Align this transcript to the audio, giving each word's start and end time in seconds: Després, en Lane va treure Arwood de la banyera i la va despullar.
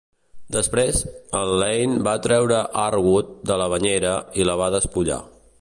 Després, 0.53 1.01
en 1.41 1.51
Lane 1.63 1.99
va 2.09 2.15
treure 2.29 2.63
Arwood 2.87 3.33
de 3.53 3.61
la 3.65 3.71
banyera 3.75 4.19
i 4.43 4.53
la 4.53 4.61
va 4.65 4.75
despullar. 4.79 5.25